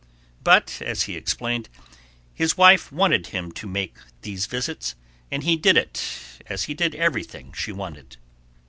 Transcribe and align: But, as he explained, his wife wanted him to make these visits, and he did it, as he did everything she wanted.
But, 0.43 0.81
as 0.83 1.03
he 1.03 1.15
explained, 1.15 1.69
his 2.33 2.57
wife 2.57 2.91
wanted 2.91 3.27
him 3.27 3.51
to 3.51 3.67
make 3.67 3.93
these 4.23 4.47
visits, 4.47 4.95
and 5.29 5.43
he 5.43 5.55
did 5.55 5.77
it, 5.77 6.41
as 6.47 6.63
he 6.63 6.73
did 6.73 6.95
everything 6.95 7.53
she 7.53 7.71
wanted. 7.71 8.17